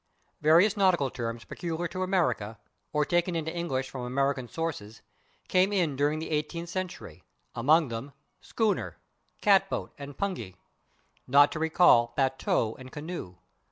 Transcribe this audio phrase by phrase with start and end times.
[0.41, 2.57] Various nautical terms peculiar to America,
[2.91, 5.03] or taken into English from American sources,
[5.47, 8.11] came in during the eighteenth century, among them,
[8.41, 8.95] /schooner/,
[9.43, 10.55] /cat boat/ and /pungy/,
[11.27, 13.35] not to recall /batteau/ and /canoe